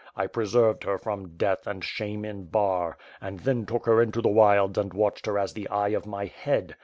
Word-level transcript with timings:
I 0.15 0.25
preserved 0.25 0.83
her 0.85 0.97
from 0.97 1.37
death 1.37 1.67
and 1.67 1.83
shame 1.83 2.25
in 2.25 2.45
Bar, 2.45 2.97
and 3.21 3.41
then 3.41 3.67
took 3.67 3.85
her 3.85 4.01
into 4.01 4.19
the 4.19 4.29
wilds 4.29 4.75
and 4.79 4.91
watched 4.95 5.27
her 5.27 5.37
as 5.37 5.53
the 5.53 5.69
eye 5.69 5.89
of 5.89 6.07
my 6.07 6.25
head. 6.25 6.75